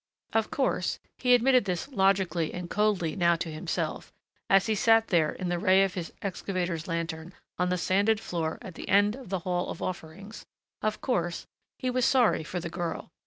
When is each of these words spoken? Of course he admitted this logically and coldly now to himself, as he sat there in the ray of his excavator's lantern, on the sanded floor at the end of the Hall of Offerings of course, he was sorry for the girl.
Of 0.33 0.49
course 0.49 0.97
he 1.19 1.35
admitted 1.35 1.65
this 1.65 1.87
logically 1.89 2.55
and 2.55 2.71
coldly 2.71 3.15
now 3.15 3.35
to 3.35 3.51
himself, 3.53 4.11
as 4.49 4.65
he 4.65 4.73
sat 4.73 5.09
there 5.09 5.31
in 5.31 5.49
the 5.49 5.59
ray 5.59 5.83
of 5.83 5.93
his 5.93 6.11
excavator's 6.23 6.87
lantern, 6.87 7.35
on 7.59 7.69
the 7.69 7.77
sanded 7.77 8.19
floor 8.19 8.57
at 8.63 8.73
the 8.73 8.89
end 8.89 9.15
of 9.15 9.29
the 9.29 9.37
Hall 9.45 9.69
of 9.69 9.79
Offerings 9.79 10.43
of 10.81 11.01
course, 11.01 11.45
he 11.77 11.91
was 11.91 12.03
sorry 12.03 12.43
for 12.43 12.59
the 12.59 12.67
girl. 12.67 13.11